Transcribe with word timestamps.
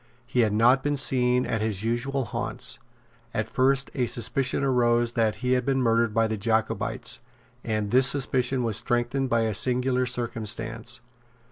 He 0.25 0.39
had 0.39 0.51
not 0.51 0.81
been 0.81 0.97
seen 0.97 1.45
at 1.45 1.61
his 1.61 1.83
usual 1.83 2.25
haunts. 2.25 2.79
At 3.35 3.47
first 3.47 3.91
a 3.93 4.07
suspicion 4.07 4.63
arose 4.63 5.11
that 5.11 5.35
he 5.45 5.51
had 5.51 5.63
been 5.63 5.79
murdered 5.79 6.11
by 6.11 6.25
the 6.25 6.37
Jacobites; 6.37 7.19
and 7.63 7.91
this 7.91 8.07
suspicion 8.07 8.63
was 8.63 8.77
strengthened 8.77 9.29
by 9.29 9.41
a 9.41 9.53
singular 9.53 10.07
circumstance. 10.07 11.01